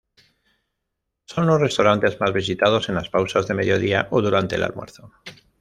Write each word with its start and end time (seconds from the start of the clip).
Son 1.25 1.45
los 1.45 1.61
restaurantes 1.61 2.19
más 2.19 2.33
visitados 2.33 2.89
en 2.89 2.95
las 2.95 3.09
pausas 3.09 3.47
de 3.47 3.53
mediodía, 3.53 4.07
o 4.09 4.19
durante 4.23 4.55
el 4.55 4.63
almuerzo. 4.63 5.11